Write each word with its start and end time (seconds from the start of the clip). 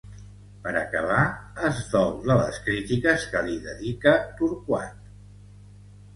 Per 0.61 0.71
acabar 0.77 1.19
es 1.69 1.81
dol 1.91 2.09
de 2.29 2.39
les 2.39 2.57
crítiques 2.71 3.27
que 3.35 3.45
li 3.51 3.59
dedica 3.67 4.17
Torquat. 4.43 5.07